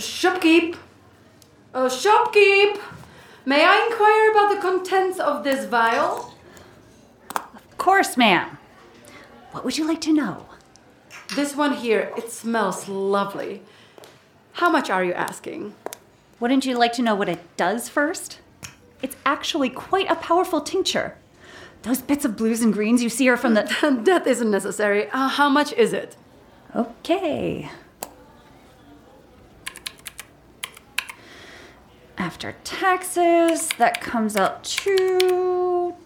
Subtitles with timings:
[0.00, 0.76] Shopkeep!
[1.74, 2.80] Uh, shopkeep!
[3.44, 6.34] May I inquire about the contents of this vial?
[7.34, 8.58] Of course, ma'am.
[9.52, 10.46] What would you like to know?
[11.34, 13.62] This one here, it smells lovely.
[14.54, 15.74] How much are you asking?
[16.38, 18.40] Wouldn't you like to know what it does first?
[19.02, 21.16] It's actually quite a powerful tincture.
[21.82, 23.62] Those bits of blues and greens you see are from the.
[24.04, 25.08] that isn't necessary.
[25.10, 26.16] Uh, how much is it?
[26.74, 27.70] Okay.
[32.30, 35.96] After taxes, that comes out to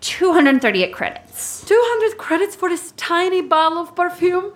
[0.00, 1.64] 238 credits.
[1.66, 4.52] 200 credits for this tiny bottle of perfume?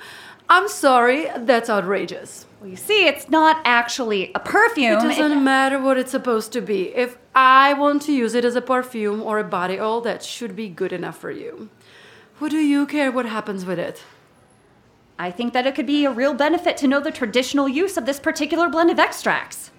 [0.48, 2.46] I'm sorry, that's outrageous.
[2.60, 4.98] Well, you see, it's not actually a perfume.
[4.98, 6.94] It doesn't matter what it's supposed to be.
[6.94, 10.54] If I want to use it as a perfume or a body oil, that should
[10.54, 11.70] be good enough for you.
[12.38, 14.04] What do you care what happens with it?
[15.18, 18.06] I think that it could be a real benefit to know the traditional use of
[18.06, 19.72] this particular blend of extracts.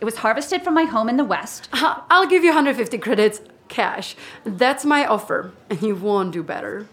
[0.00, 1.68] It was harvested from my home in the West.
[1.72, 4.16] Uh, I'll give you 150 credits cash.
[4.44, 6.86] That's my offer, and you won't do better.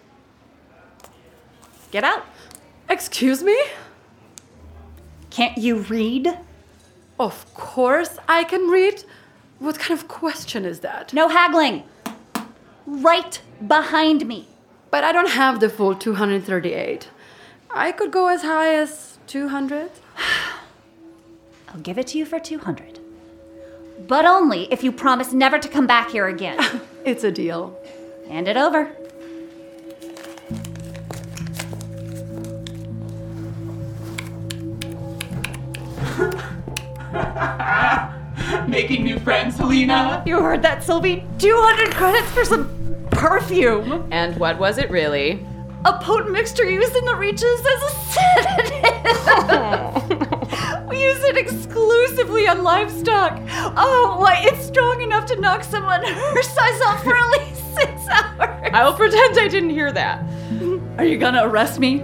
[1.92, 2.26] Get out.
[2.90, 3.58] Excuse me?
[5.30, 6.38] Can't you read?
[7.20, 9.04] Of course I can read.
[9.60, 11.14] What kind of question is that?
[11.14, 11.84] No haggling.
[12.86, 14.48] Right behind me.
[14.92, 17.10] But I don't have the full 238.
[17.72, 19.90] I could go as high as 200.
[21.70, 22.93] I'll give it to you for 200.
[24.08, 26.60] But only if you promise never to come back here again.
[27.06, 27.78] It's a deal.
[28.30, 28.96] Hand it over.
[38.70, 40.24] Making new friends, Helina?
[40.26, 41.26] You heard that, Sylvie?
[41.40, 44.08] 200 credits for some perfume.
[44.12, 45.46] And what was it really?
[45.84, 49.93] A potent mixture used in the reaches as a sedative.
[51.24, 53.40] it exclusively on livestock.
[53.76, 58.08] Oh, why, it's strong enough to knock someone her size off for at least six
[58.08, 58.70] hours.
[58.74, 60.24] I'll pretend I didn't hear that.
[60.98, 62.00] Are you gonna arrest me?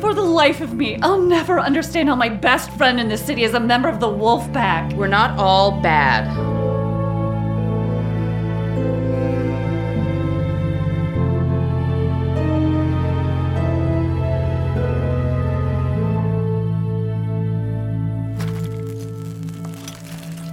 [0.00, 3.42] For the life of me, I'll never understand how my best friend in this city
[3.42, 4.94] is a member of the Wolfpac.
[4.94, 6.57] We're not all bad.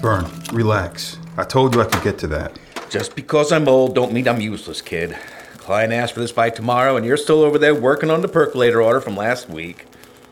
[0.06, 1.18] Vern, relax.
[1.36, 2.60] I told you I could get to that.
[2.92, 5.18] Just because I'm old don't mean I'm useless, kid.
[5.58, 8.84] Client asked for this fight tomorrow, and you're still over there working on the percolator
[8.84, 9.88] order from last week.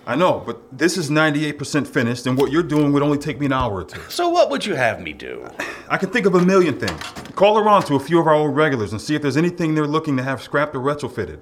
[0.05, 3.47] I know, but this is 98% finished, and what you're doing would only take me
[3.47, 3.99] an hour or two.
[4.09, 5.49] So what would you have me do?
[5.89, 7.01] I can think of a million things.
[7.33, 9.87] Call around to a few of our old regulars and see if there's anything they're
[9.87, 11.39] looking to have scrapped or retrofitted.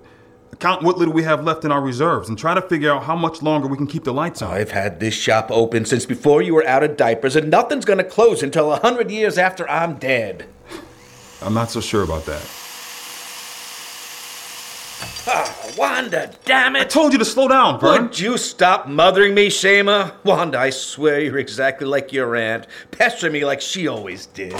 [0.59, 3.15] Count what little we have left in our reserves and try to figure out how
[3.15, 4.53] much longer we can keep the lights on.
[4.53, 8.03] I've had this shop open since before you were out of diapers, and nothing's gonna
[8.03, 10.45] close until a hundred years after I'm dead.
[11.41, 12.47] I'm not so sure about that.
[15.27, 16.81] Oh, Wanda, damn it!
[16.81, 18.03] I told you to slow down, Vern.
[18.03, 20.13] Would you stop mothering me, Shaima?
[20.23, 24.55] Wanda, I swear you're exactly like your aunt, pestering me like she always did.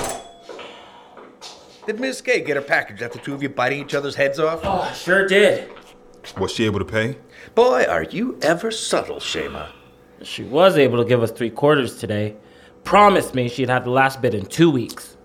[1.85, 4.39] Did Miss Gay get her package after the two of you biting each other's heads
[4.39, 4.61] off?
[4.63, 5.69] Oh, sure did.
[6.38, 7.18] Was she able to pay?
[7.56, 9.69] Boy, are you ever subtle, Shaima.
[10.23, 12.35] She was able to give us three quarters today.
[12.83, 15.18] Promised me she'd have the last bit in two weeks.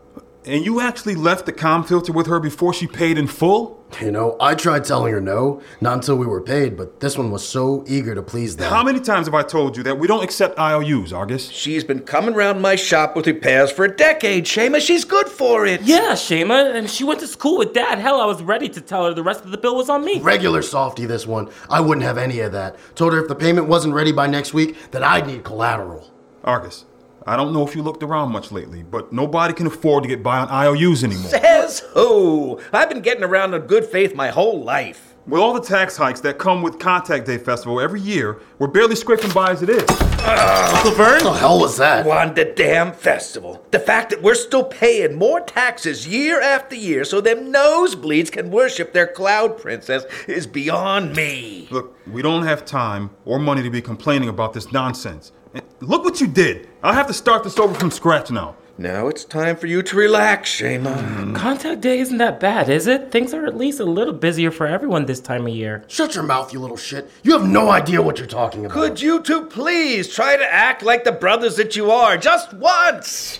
[0.46, 3.84] And you actually left the com filter with her before she paid in full?
[4.00, 7.32] You know, I tried telling her no, not until we were paid, but this one
[7.32, 8.70] was so eager to please them.
[8.70, 11.50] How many times have I told you that we don't accept IOUs, Argus?
[11.50, 14.80] She's been coming round my shop with repairs for a decade, Shaima.
[14.80, 15.82] She's good for it.
[15.82, 17.98] Yeah, Shaima, and she went to school with Dad.
[17.98, 20.20] Hell, I was ready to tell her the rest of the bill was on me.
[20.20, 21.48] Regular softy, this one.
[21.68, 22.76] I wouldn't have any of that.
[22.94, 26.12] Told her if the payment wasn't ready by next week, that I'd need collateral.
[26.44, 26.84] Argus,
[27.28, 30.22] I don't know if you looked around much lately, but nobody can afford to get
[30.22, 31.28] by on IOUs anymore.
[31.28, 32.60] Says who?
[32.72, 35.16] I've been getting around in good faith my whole life.
[35.26, 38.94] With all the tax hikes that come with Contact Day Festival every year, we're barely
[38.94, 39.84] scraping by as it is.
[39.88, 40.76] Ah.
[40.76, 41.24] Uncle Vern?
[41.24, 42.06] What the hell was that?
[42.06, 43.66] Wanda damn festival.
[43.72, 48.52] The fact that we're still paying more taxes year after year so them nosebleeds can
[48.52, 51.66] worship their cloud princess is beyond me.
[51.72, 55.32] Look, we don't have time or money to be complaining about this nonsense.
[55.56, 56.68] And look what you did.
[56.82, 58.56] I'll have to start this over from scratch now.
[58.76, 60.98] Now it's time for you to relax, Shaima.
[60.98, 61.34] Mm-hmm.
[61.34, 63.10] Contact day isn't that bad, is it?
[63.10, 65.82] Things are at least a little busier for everyone this time of year.
[65.88, 67.10] Shut your mouth, you little shit.
[67.22, 68.74] You have no idea what you're talking about.
[68.74, 73.38] Could you two please try to act like the brothers that you are just once?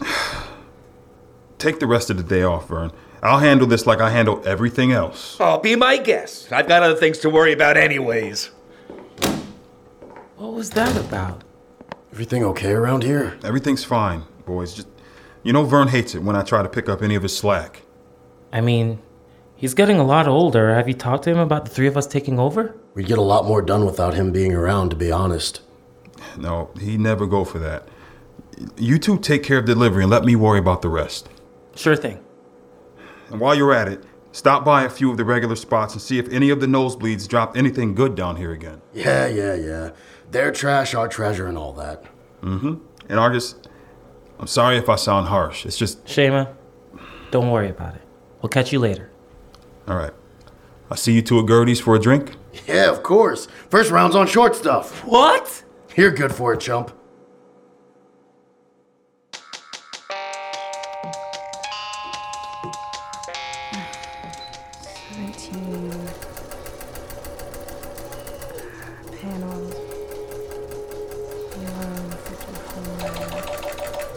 [1.58, 2.92] Take the rest of the day off, Vern.
[3.22, 5.36] I'll handle this like I handle everything else.
[5.38, 6.50] Oh, be my guest.
[6.50, 8.46] I've got other things to worry about, anyways.
[10.36, 11.44] What was that about?
[12.16, 13.36] Everything okay around here?
[13.44, 14.72] Everything's fine, boys.
[14.72, 14.88] Just
[15.42, 17.82] you know Vern hates it when I try to pick up any of his slack.
[18.50, 19.00] I mean,
[19.54, 20.74] he's getting a lot older.
[20.74, 22.74] Have you talked to him about the three of us taking over?
[22.94, 25.60] We'd get a lot more done without him being around, to be honest.
[26.38, 27.86] No, he'd never go for that.
[28.78, 31.28] You two take care of delivery and let me worry about the rest.
[31.74, 32.18] Sure thing.
[33.28, 34.02] And while you're at it,
[34.36, 37.26] stop by a few of the regular spots and see if any of the nosebleeds
[37.26, 38.82] drop anything good down here again.
[38.92, 39.90] Yeah, yeah, yeah.
[40.30, 42.04] Their trash, our treasure, and all that.
[42.42, 42.74] Mm hmm.
[43.08, 43.54] And Argus,
[44.38, 45.64] I'm sorry if I sound harsh.
[45.64, 46.54] It's just, Shaima,
[47.30, 48.02] don't worry about it.
[48.42, 49.10] We'll catch you later.
[49.88, 50.12] all right.
[50.90, 52.36] I'll see you two at Gertie's for a drink.
[52.66, 53.48] Yeah, of course.
[53.70, 55.04] First round's on short stuff.
[55.04, 55.64] What?
[55.96, 56.92] You're good for it, chump.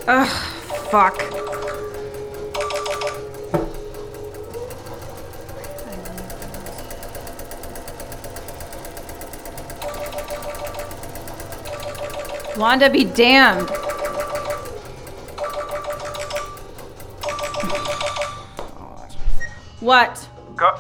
[0.10, 1.20] Fuck.
[12.58, 13.70] Wanda be damned.
[19.80, 20.28] What?
[20.56, 20.74] Good,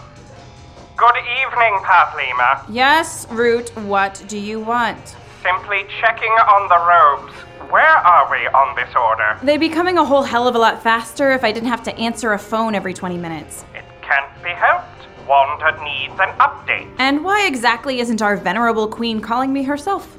[0.98, 2.66] good evening, Pavlima.
[2.68, 5.16] Yes, Root, what do you want?
[5.44, 7.49] Simply checking on the robes.
[7.70, 9.38] Where are we on this order?
[9.44, 11.96] They'd be coming a whole hell of a lot faster if I didn't have to
[11.98, 13.64] answer a phone every 20 minutes.
[13.76, 14.88] It can't be helped.
[15.28, 16.92] Wanda needs an update.
[16.98, 20.18] And why exactly isn't our venerable queen calling me herself?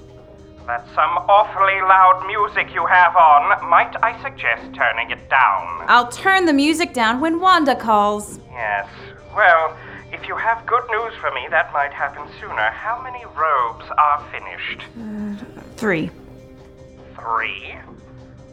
[0.64, 3.68] That's some awfully loud music you have on.
[3.68, 5.84] Might I suggest turning it down?
[5.88, 8.38] I'll turn the music down when Wanda calls.
[8.52, 8.88] Yes.
[9.34, 9.76] Well,
[10.12, 12.70] if you have good news for me, that might happen sooner.
[12.70, 14.82] How many robes are finished?
[15.76, 16.10] Three.
[17.20, 17.74] Three?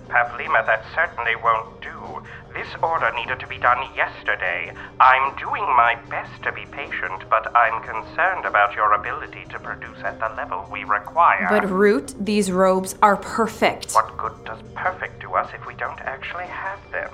[0.07, 2.23] Pavlima, that certainly won't do.
[2.53, 4.73] This order needed to be done yesterday.
[4.99, 9.97] I'm doing my best to be patient, but I'm concerned about your ability to produce
[10.03, 11.47] at the level we require.
[11.49, 13.91] But Root, these robes are perfect.
[13.93, 17.11] What good does perfect do us if we don't actually have them?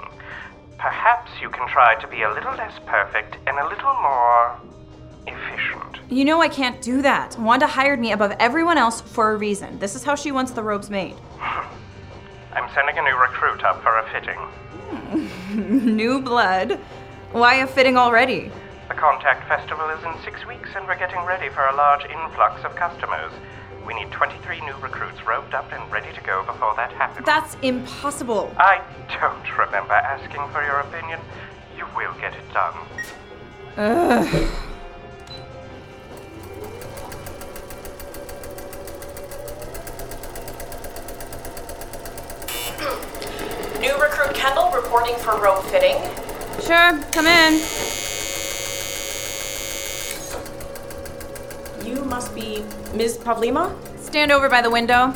[0.77, 4.59] Perhaps you can try to be a little less perfect and a little more
[5.25, 5.99] efficient.
[6.09, 7.37] You know I can't do that.
[7.39, 9.79] Wanda hired me above everyone else for a reason.
[9.79, 11.15] This is how she wants the robes made.
[12.53, 14.39] I'm sending a new recruit up for a fitting.
[14.39, 15.95] Hmm.
[15.95, 16.79] New blood.
[17.31, 18.51] Why a fitting already?
[18.87, 22.63] The Contact Festival is in six weeks, and we're getting ready for a large influx
[22.63, 23.31] of customers.
[23.87, 27.25] We need 23 new recruits robed up and ready to go before that happens.
[27.25, 28.53] That's impossible.
[28.57, 28.81] I
[29.19, 31.19] don't remember asking for your opinion.
[31.77, 32.75] You will get it done.
[33.75, 34.49] New
[44.23, 45.97] recruit Kendall reporting for robe fitting.
[46.61, 47.53] Sure, come in.
[51.85, 52.63] You must be
[52.93, 53.17] Ms.
[53.17, 53.75] Pavlima?
[53.99, 55.13] Stand over by the window.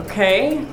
[0.00, 0.64] Okay.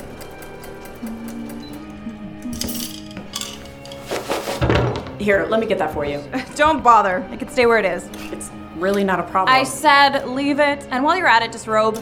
[5.20, 6.24] Here, let me get that for you.
[6.56, 7.28] Don't bother.
[7.32, 8.08] It can stay where it is.
[8.32, 9.56] It's really not a problem.
[9.56, 12.02] I said leave it, and while you're at it, disrobe.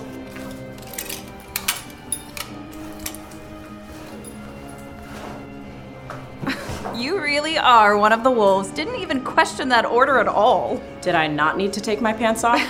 [7.70, 8.72] Are one of the wolves.
[8.72, 10.82] Didn't even question that order at all.
[11.02, 12.60] Did I not need to take my pants off?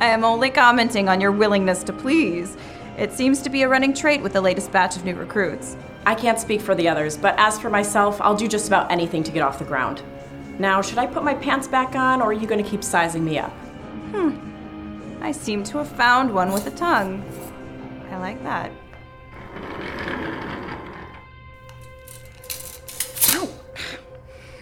[0.00, 2.56] I am only commenting on your willingness to please.
[2.96, 5.76] It seems to be a running trait with the latest batch of new recruits.
[6.06, 9.24] I can't speak for the others, but as for myself, I'll do just about anything
[9.24, 10.02] to get off the ground.
[10.60, 13.24] Now, should I put my pants back on, or are you going to keep sizing
[13.24, 13.50] me up?
[14.12, 14.38] Hmm.
[15.20, 17.24] I seem to have found one with a tongue.
[18.08, 18.70] I like that.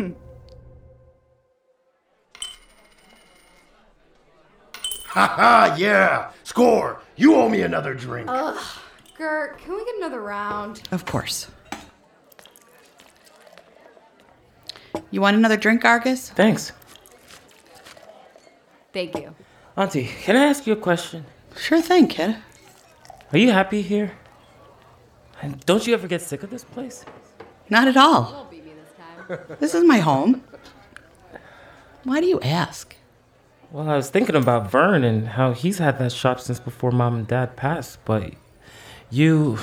[5.11, 6.31] Ha ha, yeah!
[6.45, 7.03] Score!
[7.17, 8.29] You owe me another drink.
[8.31, 8.57] Ugh.
[9.19, 10.83] Gert, can we get another round?
[10.93, 11.49] Of course.
[15.11, 16.31] You want another drink, Argus?
[16.31, 16.71] Thanks.
[18.93, 19.35] Thank you.
[19.77, 21.25] Auntie, can I ask you a question?
[21.57, 22.37] Sure thing, kid.
[23.33, 24.13] Are you happy here?
[25.43, 27.05] And don't you ever get sick of this place?
[27.69, 28.50] Not at all.
[29.61, 30.43] This is my home.
[32.05, 32.97] Why do you ask?
[33.71, 37.15] Well, I was thinking about Vern and how he's had that shop since before mom
[37.15, 38.33] and dad passed, but
[39.11, 39.59] you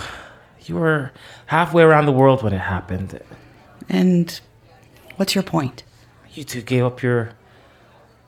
[0.66, 1.12] you were
[1.48, 3.20] halfway around the world when it happened.
[3.90, 4.40] And
[5.18, 5.84] what's your point?
[6.34, 7.32] You two gave up your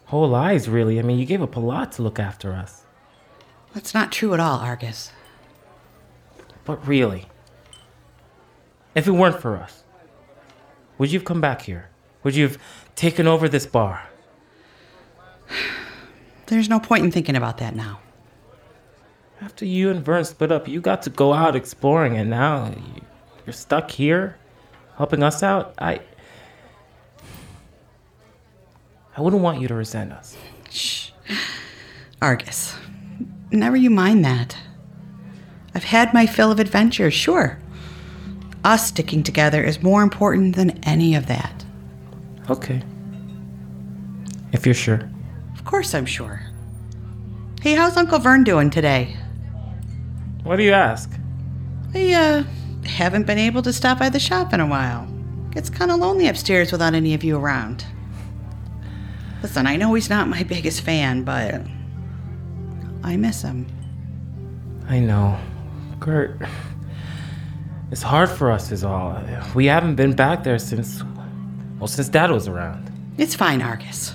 [0.08, 1.00] whole lives, really.
[1.00, 2.84] I mean, you gave up a lot to look after us.
[3.74, 5.12] That's not true at all, Argus.
[6.66, 7.28] But really,
[8.96, 9.84] if it weren't for us,
[11.00, 11.90] would you have come back here?
[12.24, 12.60] Would you have
[12.96, 14.08] taken over this bar?
[16.46, 18.02] There's no point in thinking about that now.
[19.42, 22.76] After you and Vern split up, you got to go out exploring, and now
[23.46, 24.38] you're stuck here,
[24.98, 25.74] helping us out.
[25.80, 26.02] I,
[29.16, 30.36] I wouldn't want you to resent us.
[30.70, 31.12] Shh,
[32.22, 32.76] Argus.
[33.52, 34.58] Never you mind that.
[35.74, 37.60] I've had my fill of adventures, sure.
[38.64, 41.66] Us sticking together is more important than any of that.
[42.50, 42.82] Okay.
[44.52, 45.10] If you're sure.
[45.54, 46.42] Of course I'm sure.
[47.62, 49.16] Hey, how's Uncle Vern doing today?
[50.44, 51.12] What do you ask?
[51.94, 52.44] I, uh,
[52.86, 55.08] haven't been able to stop by the shop in a while.
[55.52, 57.86] Gets kind of lonely upstairs without any of you around.
[59.42, 61.62] Listen, I know he's not my biggest fan, but
[63.04, 63.68] I miss him.
[64.88, 65.40] I know.
[66.00, 66.40] Gert.
[67.92, 69.20] It's hard for us, is all.
[69.56, 71.04] We haven't been back there since.
[71.80, 72.92] Well, since Dad was around.
[73.18, 74.14] It's fine, Argus.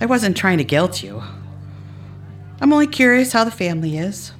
[0.00, 1.22] I wasn't trying to guilt you.
[2.60, 4.32] I'm only curious how the family is.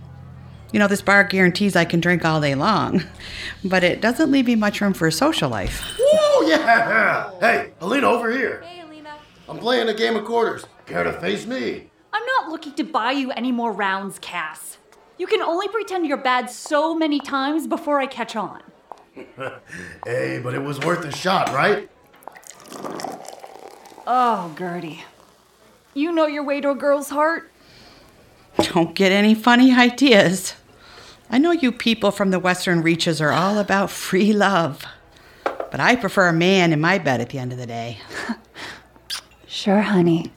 [0.73, 3.05] You know, this bar guarantees I can drink all day long,
[3.65, 5.83] but it doesn't leave me much room for a social life.
[5.99, 7.31] Woo, yeah!
[7.41, 8.63] Hey, Alina, over here.
[8.67, 9.15] Hey, Alina.
[9.49, 10.65] I'm playing a game of quarters.
[10.87, 11.91] Care to face me?
[12.13, 14.79] I'm not looking to buy you any more rounds, Cas.
[15.19, 18.63] You can only pretend you're bad so many times before I catch on.
[20.05, 21.89] hey, but it was worth a shot, right?
[24.07, 25.05] Oh, Gertie.
[25.95, 27.51] You know your way to a girl's heart.
[28.59, 30.55] Don't get any funny ideas.
[31.31, 34.85] I know you people from the Western Reaches are all about free love.
[35.45, 37.99] But I prefer a man in my bed at the end of the day.
[39.47, 40.33] sure, honey.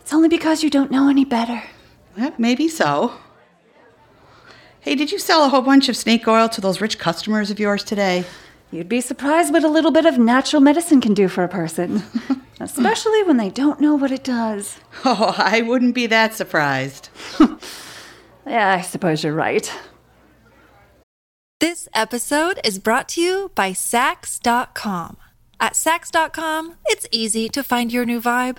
[0.00, 1.62] It's only because you don't know any better.
[2.16, 3.12] Well, maybe so.
[4.86, 7.58] Hey, did you sell a whole bunch of snake oil to those rich customers of
[7.58, 8.24] yours today?
[8.70, 12.04] You'd be surprised what a little bit of natural medicine can do for a person,
[12.60, 14.78] especially when they don't know what it does.
[15.04, 17.08] Oh, I wouldn't be that surprised.
[18.46, 19.68] yeah, I suppose you're right.
[21.58, 25.16] This episode is brought to you by Saks.com.
[25.58, 28.58] At Saks.com, it's easy to find your new vibe.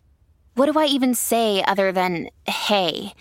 [0.61, 3.13] what do I even say other than hey?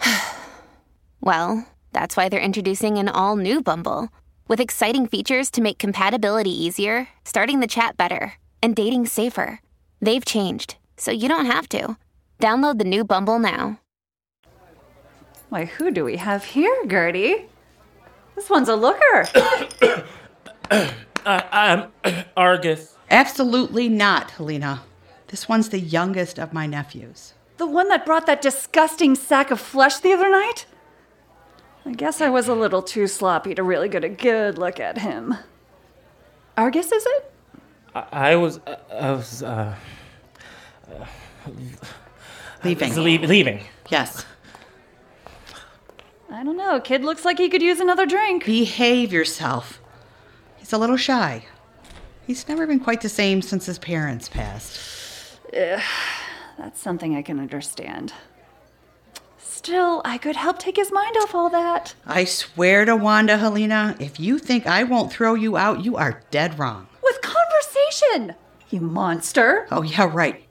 [1.20, 4.08] well, that's why they're introducing an all new Bumble
[4.48, 8.32] with exciting features to make compatibility easier, starting the chat better,
[8.62, 9.60] and dating safer.
[10.00, 11.98] They've changed, so you don't have to.
[12.38, 13.78] Download the new Bumble now.
[15.50, 17.44] Why, who do we have here, Gertie?
[18.36, 19.28] This one's a looker.
[21.26, 21.88] I'm
[22.38, 22.96] Argus.
[23.10, 24.80] Absolutely not, Helina.
[25.30, 27.34] This one's the youngest of my nephews.
[27.56, 30.66] the one that brought that disgusting sack of flesh the other night?
[31.86, 34.98] I guess I was a little too sloppy to really get a good look at
[34.98, 35.34] him.
[36.56, 37.32] Argus, is it?
[37.94, 39.74] I, I was, I was, uh,
[42.64, 42.88] Leaving.
[42.88, 43.64] was leave, leaving.
[43.88, 44.24] Yes.
[46.30, 46.80] I don't know.
[46.80, 48.44] Kid looks like he could use another drink.
[48.44, 49.80] Behave yourself.
[50.56, 51.44] He's a little shy.
[52.26, 54.78] He's never been quite the same since his parents passed.
[55.56, 55.82] Ugh,
[56.58, 58.12] that's something I can understand.
[59.38, 61.94] Still, I could help take his mind off all that.
[62.06, 66.22] I swear to Wanda, Helina, if you think I won't throw you out, you are
[66.30, 66.86] dead wrong.
[67.02, 68.36] With conversation!
[68.70, 69.66] You monster!
[69.70, 70.44] Oh, yeah, right.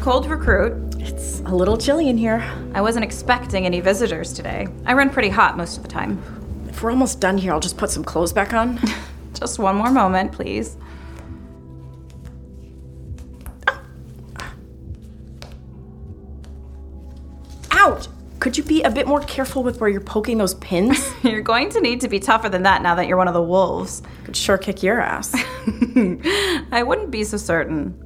[0.00, 0.87] Cold recruit.
[1.48, 2.44] A little chilly in here.
[2.74, 4.68] I wasn't expecting any visitors today.
[4.84, 6.22] I run pretty hot most of the time.
[6.68, 8.78] If we're almost done here, I'll just put some clothes back on.
[9.32, 10.76] just one more moment, please.
[13.66, 13.82] Ah!
[17.70, 18.08] Ouch!
[18.40, 21.10] Could you be a bit more careful with where you're poking those pins?
[21.22, 23.42] You're going to need to be tougher than that now that you're one of the
[23.42, 24.02] wolves.
[24.24, 25.34] Could sure kick your ass.
[26.70, 27.98] I wouldn't be so certain.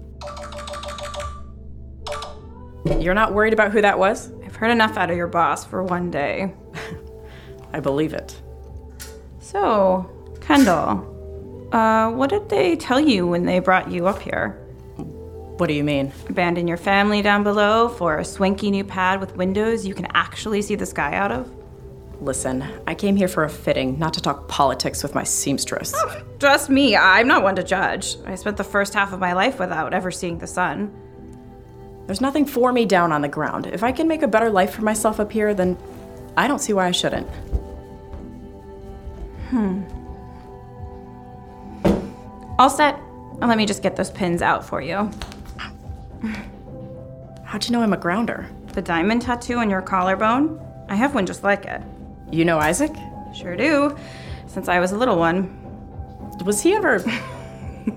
[2.84, 4.32] You're not worried about who that was?
[4.44, 6.54] I've heard enough out of your boss for one day.
[7.72, 8.40] I believe it.
[9.40, 10.10] So,
[10.40, 14.58] Kendall, uh, what did they tell you when they brought you up here?
[15.56, 16.12] What do you mean?
[16.28, 20.62] Abandon your family down below for a swanky new pad with windows you can actually
[20.62, 21.52] see the sky out of?
[22.20, 25.94] Listen, I came here for a fitting, not to talk politics with my seamstress.
[26.38, 28.16] Trust me, I'm not one to judge.
[28.26, 30.94] I spent the first half of my life without ever seeing the sun.
[32.06, 33.66] There's nothing for me down on the ground.
[33.66, 35.76] If I can make a better life for myself up here, then
[36.36, 37.28] I don't see why I shouldn't.
[39.50, 39.82] Hmm.
[42.58, 42.98] All set.
[43.38, 45.10] Now let me just get those pins out for you.
[47.44, 48.48] How'd you know I'm a grounder?
[48.72, 50.60] The diamond tattoo on your collarbone?
[50.88, 51.82] I have one just like it.
[52.30, 52.92] You know Isaac?
[53.34, 53.96] Sure do.
[54.46, 55.58] Since I was a little one.
[56.44, 57.04] Was he ever.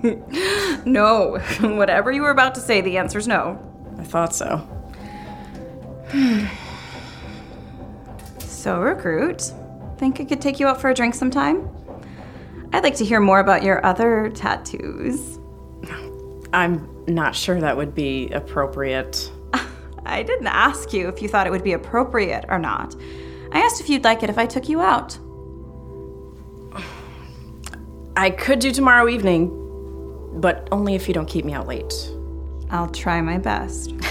[0.84, 1.38] no.
[1.60, 3.58] Whatever you were about to say, the answer's no.
[3.98, 4.66] I thought so.
[8.38, 9.52] so, recruit,
[9.98, 11.68] think I could take you out for a drink sometime?
[12.72, 15.38] I'd like to hear more about your other tattoos.
[16.52, 19.30] I'm not sure that would be appropriate.
[20.06, 22.94] I didn't ask you if you thought it would be appropriate or not.
[23.52, 25.18] I asked if you'd like it if I took you out.
[28.16, 29.50] I could do tomorrow evening,
[30.40, 32.10] but only if you don't keep me out late.
[32.70, 33.92] I'll try my best.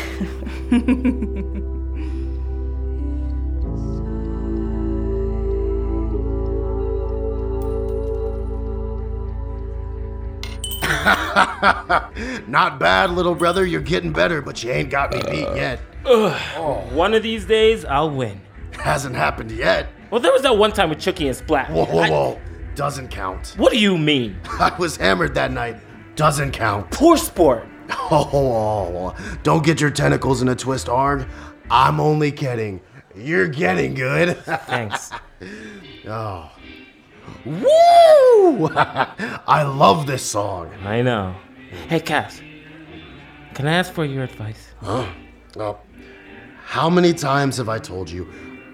[12.48, 13.65] Not bad, little brother.
[13.65, 15.80] You're getting better, but you ain't got me beat yet.
[16.06, 18.41] Ugh, One of these days, I'll win.
[18.74, 19.88] Hasn't happened yet.
[20.12, 21.72] Well, there was that one time with Chucky and Splat.
[21.72, 22.41] Whoa, whoa, I- whoa.
[22.76, 23.54] Doesn't count.
[23.56, 24.38] what do you mean?
[24.60, 25.78] I was hammered that night.
[26.18, 26.91] Doesn't count.
[26.91, 27.65] Poor sport.
[27.89, 31.28] Oh, don't get your tentacles in a twist, Arg.
[31.69, 32.82] I'm only kidding.
[33.15, 34.38] You're getting good.
[34.45, 35.12] Thanks.
[36.08, 36.52] oh.
[37.45, 38.67] Woo!
[38.76, 40.71] I love this song.
[40.84, 41.36] I know.
[41.88, 42.41] Hey, Cas.
[43.54, 44.74] Can I ask for your advice?
[44.82, 45.08] Huh?
[45.58, 45.80] Oh.
[46.65, 48.28] How many times have I told you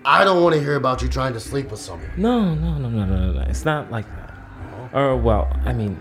[0.03, 2.09] I don't want to hear about you trying to sleep with someone?
[2.17, 3.41] No, no, no, no, no, no.
[3.41, 4.89] It's not like that.
[4.93, 5.99] Or, well, I mean,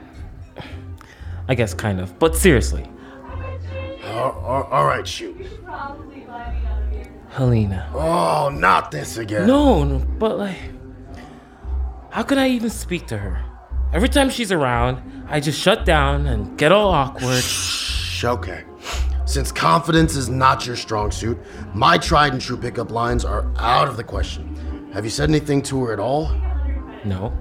[1.49, 2.19] I guess kind of.
[2.19, 2.87] But seriously,
[4.11, 5.37] All- all- all right, shoot.
[7.31, 7.89] Helina.
[7.95, 9.47] Oh, not this again.
[9.47, 10.57] No, no, but like,
[12.11, 13.43] how could I even speak to her?
[13.93, 17.43] Every time she's around, I just shut down and get all awkward.
[17.43, 18.65] Shh, okay.
[19.27, 21.39] Since confidence is not your strong suit,
[21.73, 24.91] my tried and true pickup lines are out of the question.
[24.93, 26.33] Have you said anything to her at all?
[27.05, 27.33] No.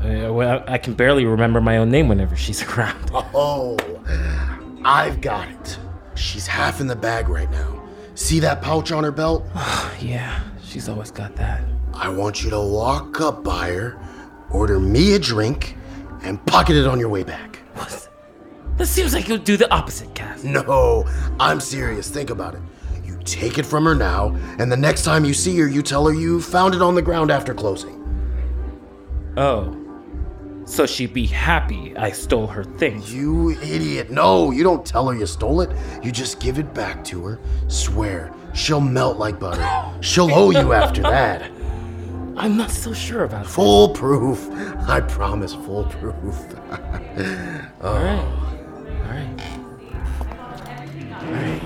[0.00, 3.10] Uh, well, I can barely remember my own name whenever she's around.
[3.12, 3.76] Oh,
[4.86, 5.78] I've got it.
[6.14, 7.82] She's half in the bag right now.
[8.14, 9.44] See that pouch on her belt?
[10.00, 11.64] yeah, she's always got that.
[11.92, 13.98] I want you to walk up by her,
[14.48, 15.76] order me a drink,
[16.22, 17.56] and pocket it on your way back.
[17.74, 18.08] What?
[18.76, 20.44] That seems like you'll do the opposite, Cas.
[20.44, 21.04] No,
[21.40, 22.08] I'm serious.
[22.08, 22.60] Think about it.
[23.04, 26.06] You take it from her now, and the next time you see her, you tell
[26.06, 28.04] her you found it on the ground after closing.
[29.36, 29.85] Oh.
[30.66, 33.00] So she'd be happy I stole her thing.
[33.06, 34.10] You idiot.
[34.10, 35.70] No, you don't tell her you stole it.
[36.02, 37.38] You just give it back to her.
[37.68, 39.64] Swear, she'll melt like butter.
[40.02, 41.50] She'll owe you after that.
[42.36, 43.50] I'm not so sure about that.
[43.50, 43.96] Full.
[44.88, 46.12] I promise, foolproof.
[46.20, 46.56] proof.
[47.80, 47.88] oh.
[47.88, 48.46] All right.
[48.98, 49.40] All right.
[50.10, 51.65] Super, super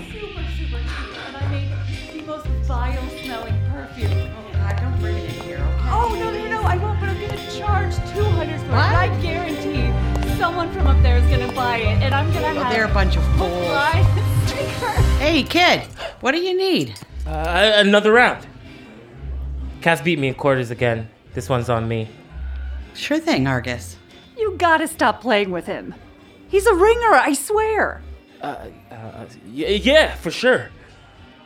[10.61, 12.73] someone from up there is gonna buy it, and I'm gonna Well, have.
[12.73, 13.67] they're a bunch of fools.
[13.67, 14.05] Fly
[14.47, 14.91] sticker.
[15.19, 15.81] Hey, kid,
[16.21, 16.95] what do you need?
[17.27, 18.47] Uh, another round.
[19.81, 21.09] Cas beat me in quarters again.
[21.33, 22.09] This one's on me.
[22.95, 23.97] Sure thing, Argus.
[24.37, 25.95] You gotta stop playing with him.
[26.49, 28.03] He's a ringer, I swear.
[28.43, 28.57] Uh,
[29.47, 30.69] y- yeah, for sure.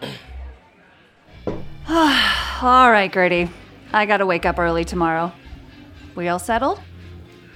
[1.89, 3.49] all right, Gertie.
[3.93, 5.33] I gotta wake up early tomorrow.
[6.17, 6.81] We all settled?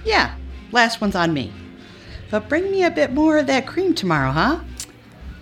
[0.05, 0.35] Yeah,
[0.71, 1.51] last one's on me.
[2.31, 4.59] But bring me a bit more of that cream tomorrow, huh?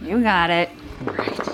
[0.01, 0.69] You got it.
[1.03, 1.49] Right.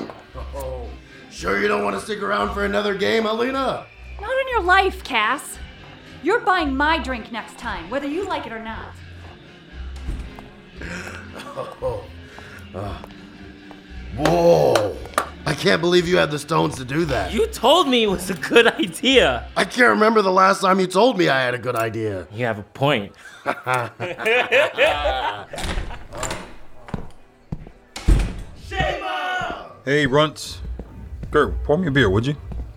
[0.55, 0.87] Oh,
[1.31, 3.85] sure you don't want to stick around for another game, Alina?
[4.21, 5.57] Not on your life, Cas.
[6.21, 8.93] You're buying my drink next time, whether you like it or not.
[11.55, 12.03] Oh.
[12.73, 12.97] Uh,
[14.17, 14.97] whoa.
[15.63, 17.33] I can't believe you had the stones to do that.
[17.33, 19.47] You told me it was a good idea.
[19.55, 22.27] I can't remember the last time you told me I had a good idea.
[22.33, 23.13] You have a point.
[29.85, 30.59] Hey, Runts.
[31.31, 32.35] Gert, pour me a beer, would you?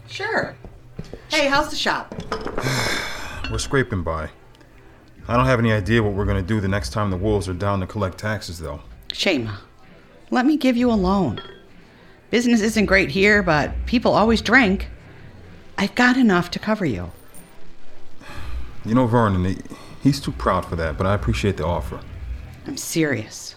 [0.08, 0.56] Sure.
[1.28, 2.14] Hey, how's the shop?
[3.50, 4.30] We're scraping by.
[5.26, 7.54] I don't have any idea what we're gonna do the next time the wolves are
[7.54, 8.80] down to collect taxes, though.
[9.08, 9.56] Shaima,
[10.30, 11.40] let me give you a loan.
[12.30, 14.88] Business isn't great here, but people always drink.
[15.78, 17.12] I've got enough to cover you.
[18.84, 19.58] You know, Vernon, he,
[20.02, 22.00] he's too proud for that, but I appreciate the offer.
[22.66, 23.54] I'm serious.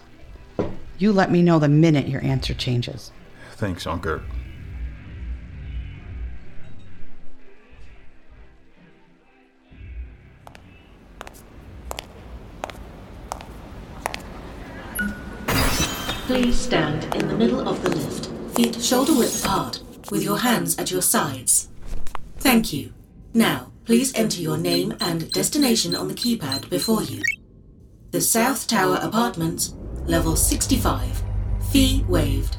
[0.97, 3.11] You let me know the minute your answer changes.
[3.53, 4.21] Thanks, Aunt Gert.
[16.27, 17.88] Please stand in the middle of the lift,
[18.63, 21.69] feet shoulder width apart, with your hands at your sides.
[22.39, 22.91] Thank you.
[23.33, 27.21] Now, please enter your name and destination on the keypad before you.
[28.11, 29.75] The South Tower Apartments,
[30.07, 31.23] level 65.
[31.71, 32.57] Fee waived.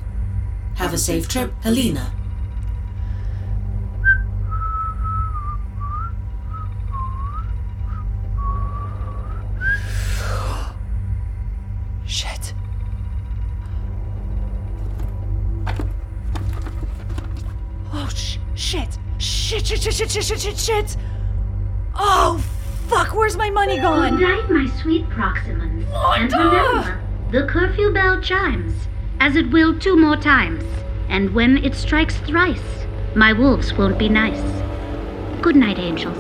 [0.77, 2.15] Have a safe trip, Helina.
[18.61, 18.99] Shit.
[19.19, 20.97] Shit, shit, shit, shit, shit, shit, shit, shit.
[21.95, 22.39] Oh,
[22.89, 24.17] fuck, where's my money gone?
[24.17, 25.87] Good night, my sweet Proximans.
[26.19, 28.75] And remember, the curfew bell chimes,
[29.19, 30.65] as it will two more times.
[31.09, 34.41] And when it strikes thrice, my wolves won't be nice.
[35.43, 36.19] Good night, angels.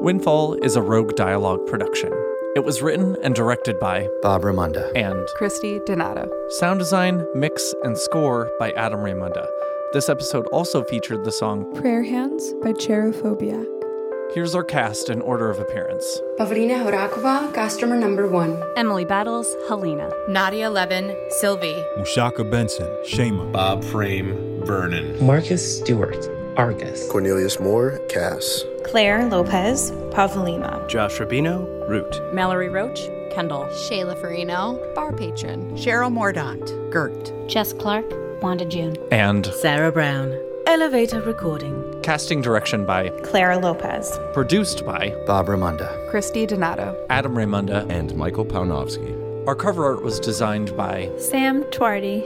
[0.00, 2.27] Windfall is a Rogue Dialogue production.
[2.58, 6.28] It was written and directed by Bob Raymonda and Christie Donato.
[6.58, 9.46] Sound design, mix, and score by Adam Raymonda.
[9.92, 13.64] This episode also featured the song Prayer Hands by Cherophobia.
[14.34, 16.20] Here's our cast in order of appearance.
[16.36, 18.60] Pavlina Horakova, customer number one.
[18.74, 20.10] Emily Battles, Helina.
[20.28, 21.80] Nadia Levin, Sylvie.
[21.96, 23.52] Mushaka Benson, Shaima.
[23.52, 25.24] Bob Frame, Vernon.
[25.24, 27.08] Marcus Stewart, Argus.
[27.08, 28.64] Cornelius Moore, Cas.
[28.88, 30.86] Claire Lopez, Pavlima.
[30.88, 32.20] Josh Rabino, Root.
[32.32, 33.64] Mallory Roach, Kendall.
[33.66, 35.70] Shayla Farino, bar patron.
[35.76, 37.32] Cheryl Mordaunt, Gert.
[37.48, 38.06] Jess Clark,
[38.42, 38.96] Wanda June.
[39.10, 40.34] And Sarah Brown,
[40.66, 42.00] Elevator Recording.
[42.02, 44.18] casting direction by Claire Lopez.
[44.32, 46.08] produced by Bob Raymonda.
[46.10, 46.96] Christie Donato.
[47.10, 47.88] Adam Raymonda.
[47.90, 49.14] And Michael Paunovsky.
[49.46, 52.24] Our cover art was designed by Sam Twardy.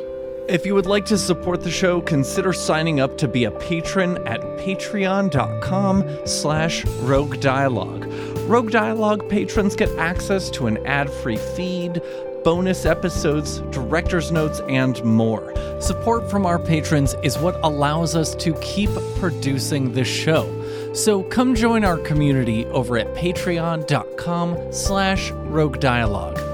[0.48, 4.18] If you would like to support the show, consider signing up to be a patron
[4.26, 8.06] at patreon.com slash rogue dialogue.
[8.48, 12.02] Rogue Dialogue patrons get access to an ad-free feed,
[12.42, 15.54] bonus episodes, director's notes, and more.
[15.80, 20.50] Support from our patrons is what allows us to keep producing this show.
[20.92, 26.51] So come join our community over at patreon.com slash rogue dialogue.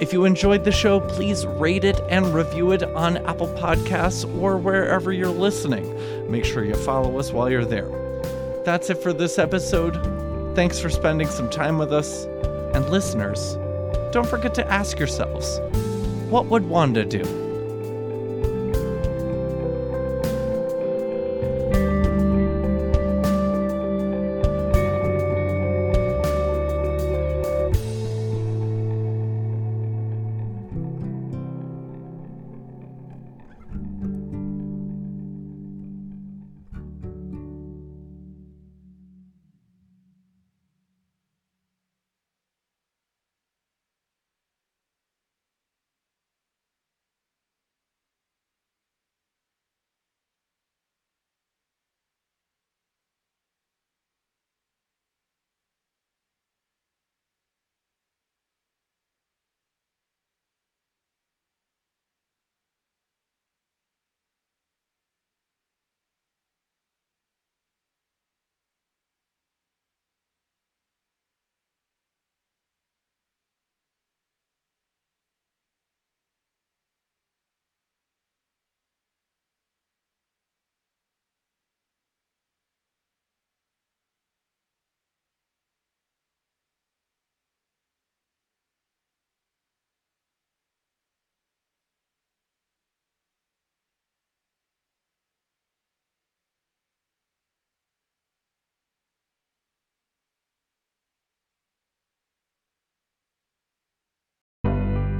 [0.00, 4.56] If you enjoyed the show, please rate it and review it on Apple Podcasts or
[4.56, 5.84] wherever you're listening.
[6.30, 7.90] Make sure you follow us while you're there.
[8.64, 9.94] That's it for this episode.
[10.56, 12.24] Thanks for spending some time with us.
[12.74, 13.56] And listeners,
[14.10, 15.60] don't forget to ask yourselves
[16.30, 17.49] what would Wanda do?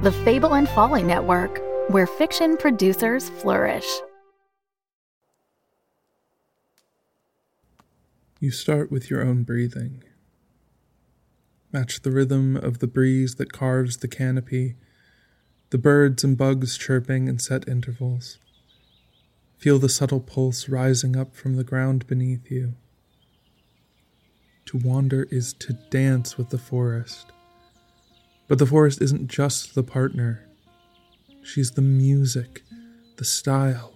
[0.01, 3.85] The Fable and Folly Network, where fiction producers flourish.
[8.39, 10.03] You start with your own breathing.
[11.71, 14.73] Match the rhythm of the breeze that carves the canopy,
[15.69, 18.39] the birds and bugs chirping in set intervals.
[19.59, 22.73] Feel the subtle pulse rising up from the ground beneath you.
[24.65, 27.31] To wander is to dance with the forest.
[28.51, 30.45] But the forest isn't just the partner.
[31.41, 32.63] She's the music,
[33.15, 33.93] the style.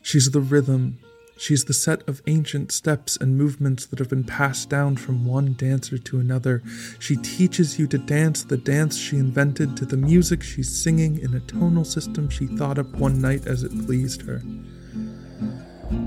[0.00, 1.00] She's the rhythm.
[1.36, 5.52] She's the set of ancient steps and movements that have been passed down from one
[5.52, 6.62] dancer to another.
[6.98, 11.34] She teaches you to dance the dance she invented to the music she's singing in
[11.34, 14.40] a tonal system she thought up one night as it pleased her.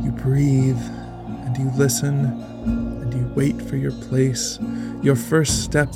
[0.01, 0.81] You breathe
[1.45, 2.25] and you listen
[2.65, 4.57] and you wait for your place,
[5.03, 5.91] your first step,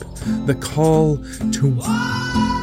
[0.46, 1.18] the call
[1.54, 2.57] to.